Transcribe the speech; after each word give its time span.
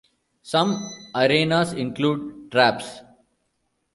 Some 0.41 0.81
arenas 1.13 1.73
include 1.73 2.49
traps. 2.49 3.01